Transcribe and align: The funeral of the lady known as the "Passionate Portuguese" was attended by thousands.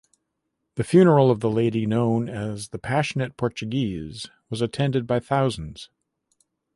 The 0.77 0.83
funeral 0.83 1.29
of 1.29 1.41
the 1.41 1.49
lady 1.51 1.85
known 1.85 2.27
as 2.27 2.69
the 2.69 2.79
"Passionate 2.79 3.37
Portuguese" 3.37 4.31
was 4.49 4.59
attended 4.59 5.05
by 5.05 5.19
thousands. 5.19 5.89